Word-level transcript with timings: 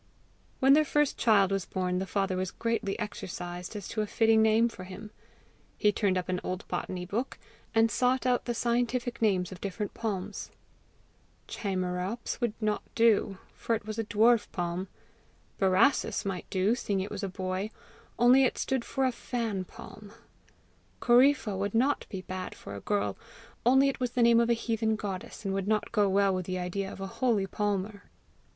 When 0.59 0.73
their 0.73 0.83
first 0.83 1.15
child 1.19 1.51
was 1.51 1.67
born, 1.67 1.99
the 1.99 2.07
father 2.07 2.35
was 2.35 2.49
greatly 2.49 2.97
exercised 2.97 3.75
as 3.75 3.87
to 3.89 4.01
a 4.01 4.07
fitting 4.07 4.41
name 4.41 4.67
for 4.67 4.83
him. 4.83 5.11
He 5.77 5.91
turned 5.91 6.17
up 6.17 6.27
an 6.27 6.41
old 6.43 6.67
botany 6.67 7.05
book, 7.05 7.37
and 7.75 7.91
sought 7.91 8.25
out 8.25 8.45
the 8.45 8.55
scientific 8.55 9.21
names 9.21 9.51
of 9.51 9.61
different 9.61 9.93
palms. 9.93 10.49
CHAMAEROPS 11.47 12.41
would 12.41 12.55
not 12.59 12.81
do, 12.95 13.37
for 13.53 13.75
it 13.75 13.85
was 13.85 13.99
a 13.99 14.03
dwarf 14.03 14.51
palm; 14.51 14.87
BORASSUS 15.59 16.25
might 16.25 16.49
do, 16.49 16.73
seeing 16.73 16.99
it 16.99 17.11
was 17.11 17.21
a 17.21 17.29
boy 17.29 17.69
only 18.17 18.43
it 18.43 18.57
stood 18.57 18.83
for 18.83 19.05
a 19.05 19.11
FAN 19.11 19.65
PALM; 19.65 20.13
CORYPHA 20.99 21.55
would 21.55 21.75
not 21.75 22.07
be 22.09 22.23
bad 22.23 22.55
for 22.55 22.73
a 22.73 22.79
girl, 22.81 23.19
only 23.67 23.87
it 23.87 23.99
was 23.99 24.13
the 24.13 24.23
name 24.23 24.39
of 24.39 24.49
a 24.49 24.53
heathen 24.53 24.95
goddess, 24.95 25.45
and 25.45 25.53
would 25.53 25.67
not 25.67 25.91
go 25.91 26.09
well 26.09 26.33
with 26.33 26.47
the 26.47 26.57
idea 26.57 26.91
of 26.91 27.01
a 27.01 27.05
holy 27.21 27.45
palmer. 27.45 28.05